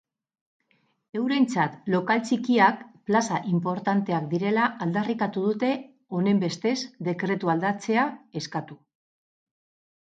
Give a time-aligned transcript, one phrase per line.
[1.19, 5.71] Eurentzat lokal txikiak plaza inportanteak direla aldarrikatu dute
[6.21, 6.77] honenbestez
[7.11, 8.11] dekretua aldatzea
[8.45, 8.83] eskatu.